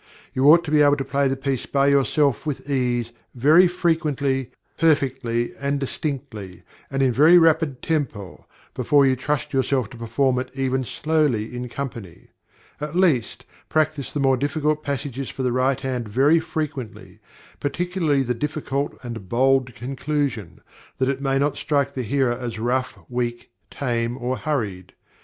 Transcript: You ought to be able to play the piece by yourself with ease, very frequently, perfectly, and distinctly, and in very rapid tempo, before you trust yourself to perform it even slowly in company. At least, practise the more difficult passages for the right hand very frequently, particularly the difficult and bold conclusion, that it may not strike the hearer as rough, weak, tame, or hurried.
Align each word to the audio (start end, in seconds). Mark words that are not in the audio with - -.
You 0.33 0.45
ought 0.49 0.63
to 0.63 0.71
be 0.71 0.81
able 0.81 0.95
to 0.97 1.05
play 1.05 1.27
the 1.27 1.37
piece 1.37 1.67
by 1.67 1.85
yourself 1.85 2.43
with 2.43 2.67
ease, 2.67 3.11
very 3.35 3.67
frequently, 3.67 4.49
perfectly, 4.75 5.51
and 5.59 5.79
distinctly, 5.79 6.63
and 6.89 7.03
in 7.03 7.11
very 7.13 7.37
rapid 7.37 7.83
tempo, 7.83 8.47
before 8.73 9.05
you 9.05 9.15
trust 9.15 9.53
yourself 9.53 9.91
to 9.91 9.97
perform 9.97 10.39
it 10.39 10.49
even 10.55 10.85
slowly 10.85 11.55
in 11.55 11.69
company. 11.69 12.29
At 12.79 12.95
least, 12.95 13.45
practise 13.69 14.11
the 14.11 14.19
more 14.19 14.37
difficult 14.37 14.81
passages 14.83 15.29
for 15.29 15.43
the 15.43 15.51
right 15.51 15.79
hand 15.79 16.07
very 16.07 16.39
frequently, 16.39 17.19
particularly 17.59 18.23
the 18.23 18.33
difficult 18.33 18.97
and 19.03 19.29
bold 19.29 19.75
conclusion, 19.75 20.61
that 20.97 21.09
it 21.09 21.21
may 21.21 21.37
not 21.37 21.57
strike 21.57 21.93
the 21.93 22.01
hearer 22.01 22.33
as 22.33 22.57
rough, 22.57 22.97
weak, 23.07 23.51
tame, 23.69 24.17
or 24.17 24.35
hurried. 24.37 24.93